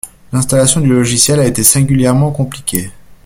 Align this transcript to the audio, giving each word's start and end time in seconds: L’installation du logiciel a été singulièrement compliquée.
L’installation 0.33 0.81
du 0.81 0.87
logiciel 0.91 1.39
a 1.39 1.45
été 1.45 1.63
singulièrement 1.63 2.31
compliquée. 2.31 2.89